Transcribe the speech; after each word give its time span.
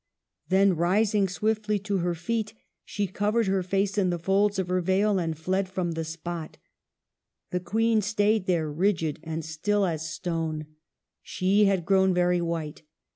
Then, 0.49 0.75
rising 0.75 1.27
swiftly 1.27 1.77
to 1.77 1.99
her 1.99 2.15
feet, 2.15 2.55
she 2.83 3.05
covered 3.05 3.45
her 3.45 3.61
face 3.61 3.99
in 3.99 4.09
the 4.09 4.17
folds 4.17 4.57
of 4.57 4.67
her 4.67 4.81
veil 4.81 5.19
and 5.19 5.37
fled 5.37 5.69
from 5.69 5.91
the 5.91 6.03
spot. 6.03 6.57
The 7.51 7.59
Queen 7.59 8.01
stayed 8.01 8.47
there 8.47 8.71
rigid 8.71 9.19
and 9.21 9.45
still 9.45 9.85
as 9.85 10.09
stone; 10.09 10.65
294 11.23 11.37
MARGARET 11.37 11.37
OF 11.37 11.37
ANGOULEME. 11.37 11.37
she 11.37 11.65
had 11.65 11.85
grown 11.85 12.13
very 12.15 12.41
white. 12.41 12.81